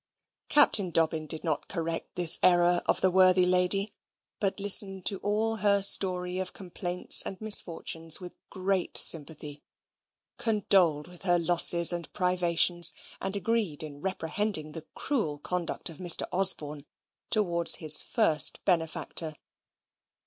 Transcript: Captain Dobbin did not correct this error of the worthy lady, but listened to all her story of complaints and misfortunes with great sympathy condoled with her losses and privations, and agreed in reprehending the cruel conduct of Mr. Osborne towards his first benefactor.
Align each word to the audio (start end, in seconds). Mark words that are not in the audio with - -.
Captain 0.49 0.89
Dobbin 0.89 1.27
did 1.27 1.43
not 1.43 1.67
correct 1.67 2.15
this 2.15 2.39
error 2.41 2.81
of 2.87 3.01
the 3.01 3.11
worthy 3.11 3.45
lady, 3.45 3.93
but 4.39 4.59
listened 4.59 5.05
to 5.05 5.19
all 5.19 5.57
her 5.57 5.83
story 5.83 6.39
of 6.39 6.53
complaints 6.53 7.21
and 7.21 7.39
misfortunes 7.39 8.19
with 8.19 8.33
great 8.49 8.97
sympathy 8.97 9.61
condoled 10.39 11.07
with 11.07 11.21
her 11.21 11.37
losses 11.37 11.93
and 11.93 12.11
privations, 12.13 12.95
and 13.21 13.35
agreed 13.35 13.83
in 13.83 14.01
reprehending 14.01 14.71
the 14.71 14.87
cruel 14.95 15.37
conduct 15.37 15.87
of 15.87 15.99
Mr. 15.99 16.23
Osborne 16.31 16.83
towards 17.29 17.75
his 17.75 18.01
first 18.01 18.59
benefactor. 18.65 19.35